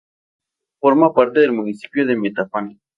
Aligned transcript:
Forma 0.79 1.13
parte 1.13 1.41
del 1.41 1.51
municipio 1.51 2.07
de 2.07 2.15
Metapán. 2.15 2.79